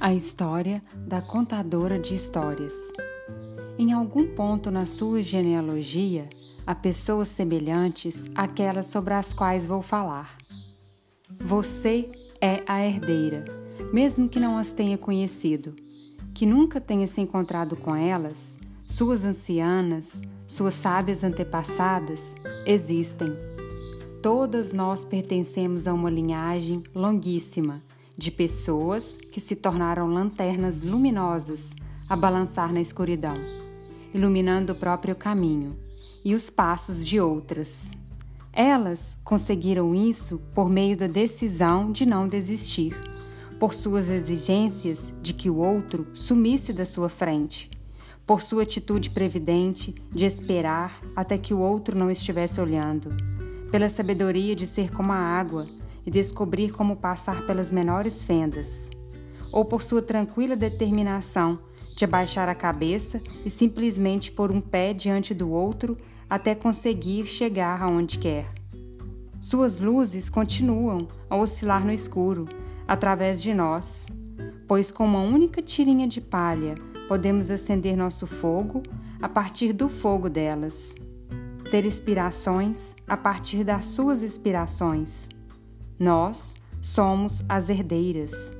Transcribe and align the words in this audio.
A 0.00 0.14
história 0.14 0.82
da 0.96 1.20
contadora 1.20 1.98
de 1.98 2.14
histórias. 2.14 2.74
Em 3.78 3.92
algum 3.92 4.34
ponto 4.34 4.70
na 4.70 4.86
sua 4.86 5.20
genealogia, 5.20 6.26
há 6.66 6.74
pessoas 6.74 7.28
semelhantes 7.28 8.30
àquelas 8.34 8.86
sobre 8.86 9.12
as 9.12 9.34
quais 9.34 9.66
vou 9.66 9.82
falar. 9.82 10.38
Você 11.44 12.10
é 12.40 12.62
a 12.66 12.82
herdeira, 12.82 13.44
mesmo 13.92 14.26
que 14.26 14.40
não 14.40 14.56
as 14.56 14.72
tenha 14.72 14.96
conhecido, 14.96 15.76
que 16.32 16.46
nunca 16.46 16.80
tenha 16.80 17.06
se 17.06 17.20
encontrado 17.20 17.76
com 17.76 17.94
elas, 17.94 18.58
suas 18.82 19.22
ancianas, 19.22 20.22
suas 20.46 20.72
sábias 20.72 21.22
antepassadas 21.22 22.36
existem. 22.64 23.34
Todas 24.22 24.72
nós 24.72 25.04
pertencemos 25.04 25.86
a 25.86 25.92
uma 25.92 26.08
linhagem 26.08 26.82
longuíssima 26.94 27.82
de 28.20 28.30
pessoas 28.30 29.16
que 29.32 29.40
se 29.40 29.56
tornaram 29.56 30.06
lanternas 30.06 30.82
luminosas 30.82 31.74
a 32.06 32.14
balançar 32.14 32.70
na 32.70 32.78
escuridão, 32.78 33.34
iluminando 34.12 34.74
o 34.74 34.76
próprio 34.76 35.16
caminho 35.16 35.74
e 36.22 36.34
os 36.34 36.50
passos 36.50 37.06
de 37.06 37.18
outras. 37.18 37.92
Elas 38.52 39.16
conseguiram 39.24 39.94
isso 39.94 40.38
por 40.54 40.68
meio 40.68 40.98
da 40.98 41.06
decisão 41.06 41.90
de 41.90 42.04
não 42.04 42.28
desistir, 42.28 42.94
por 43.58 43.72
suas 43.72 44.10
exigências 44.10 45.14
de 45.22 45.32
que 45.32 45.48
o 45.48 45.56
outro 45.56 46.06
sumisse 46.12 46.74
da 46.74 46.84
sua 46.84 47.08
frente, 47.08 47.70
por 48.26 48.42
sua 48.42 48.64
atitude 48.64 49.08
previdente 49.08 49.94
de 50.12 50.26
esperar 50.26 51.00
até 51.16 51.38
que 51.38 51.54
o 51.54 51.58
outro 51.58 51.96
não 51.96 52.10
estivesse 52.10 52.60
olhando, 52.60 53.16
pela 53.70 53.88
sabedoria 53.88 54.54
de 54.54 54.66
ser 54.66 54.92
como 54.92 55.10
a 55.10 55.16
água 55.16 55.79
e 56.04 56.10
descobrir 56.10 56.70
como 56.72 56.96
passar 56.96 57.46
pelas 57.46 57.70
menores 57.70 58.24
fendas, 58.24 58.90
ou 59.52 59.64
por 59.64 59.82
sua 59.82 60.02
tranquila 60.02 60.56
determinação 60.56 61.58
de 61.96 62.04
abaixar 62.04 62.48
a 62.48 62.54
cabeça 62.54 63.20
e 63.44 63.50
simplesmente 63.50 64.32
pôr 64.32 64.50
um 64.50 64.60
pé 64.60 64.94
diante 64.94 65.34
do 65.34 65.50
outro 65.50 65.96
até 66.28 66.54
conseguir 66.54 67.26
chegar 67.26 67.82
aonde 67.82 68.18
quer. 68.18 68.46
Suas 69.40 69.80
luzes 69.80 70.28
continuam 70.28 71.08
a 71.28 71.36
oscilar 71.36 71.84
no 71.84 71.92
escuro, 71.92 72.46
através 72.86 73.42
de 73.42 73.52
nós, 73.52 74.06
pois 74.68 74.90
com 74.90 75.04
uma 75.04 75.20
única 75.20 75.60
tirinha 75.60 76.06
de 76.06 76.20
palha 76.20 76.74
podemos 77.08 77.50
acender 77.50 77.96
nosso 77.96 78.26
fogo 78.26 78.82
a 79.20 79.28
partir 79.28 79.72
do 79.72 79.88
fogo 79.88 80.30
delas, 80.30 80.94
ter 81.70 81.84
inspirações 81.84 82.94
a 83.06 83.16
partir 83.16 83.64
das 83.64 83.86
suas 83.86 84.22
inspirações 84.22 85.28
nós 86.00 86.56
somos 86.80 87.44
as 87.46 87.68
herdeiras. 87.68 88.50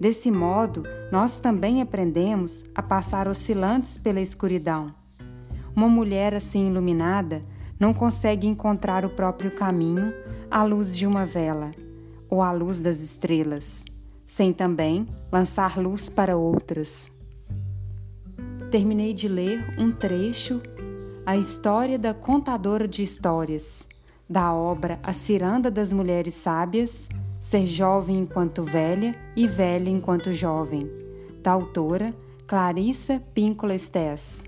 Desse 0.00 0.32
modo, 0.32 0.82
nós 1.12 1.38
também 1.38 1.80
aprendemos 1.80 2.64
a 2.74 2.82
passar 2.82 3.28
oscilantes 3.28 3.96
pela 3.96 4.20
escuridão. 4.20 4.92
Uma 5.76 5.88
mulher 5.88 6.34
assim 6.34 6.66
iluminada 6.66 7.40
não 7.78 7.94
consegue 7.94 8.48
encontrar 8.48 9.04
o 9.04 9.10
próprio 9.10 9.52
caminho 9.52 10.12
à 10.50 10.64
luz 10.64 10.96
de 10.96 11.06
uma 11.06 11.24
vela 11.24 11.70
ou 12.28 12.42
à 12.42 12.50
luz 12.50 12.80
das 12.80 12.98
estrelas, 12.98 13.84
sem 14.26 14.52
também 14.52 15.06
lançar 15.30 15.78
luz 15.78 16.08
para 16.08 16.36
outras. 16.36 17.12
Terminei 18.72 19.14
de 19.14 19.28
ler 19.28 19.64
um 19.78 19.92
trecho, 19.92 20.60
A 21.24 21.36
História 21.36 21.98
da 21.98 22.12
Contadora 22.12 22.88
de 22.88 23.04
Histórias, 23.04 23.86
da 24.28 24.52
obra 24.52 24.98
A 25.02 25.12
Ciranda 25.12 25.70
das 25.70 25.92
Mulheres 25.92 26.34
Sábias, 26.34 27.08
Ser 27.40 27.66
Jovem 27.66 28.20
Enquanto 28.20 28.62
Velha 28.62 29.14
e 29.34 29.46
Velha 29.46 29.88
Enquanto 29.88 30.32
Jovem, 30.34 30.90
da 31.42 31.52
autora 31.52 32.14
Clarissa 32.46 33.22
Píncola 33.32 33.74
Estés. 33.74 34.44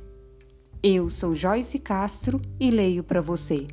Eu 0.82 1.08
sou 1.08 1.34
Joyce 1.34 1.78
Castro 1.78 2.40
e 2.58 2.70
leio 2.70 3.02
para 3.02 3.20
você. 3.20 3.66